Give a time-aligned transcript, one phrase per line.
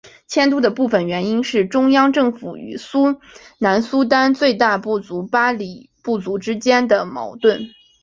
[0.27, 2.75] 迁都的部分原因是中央政府与
[3.59, 7.69] 南苏丹最大部族巴里部族之间的矛盾。